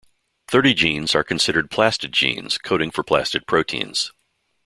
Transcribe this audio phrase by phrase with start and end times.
[0.47, 4.11] Thirty genes are considered "plastid" genes, coding for plastid proteins.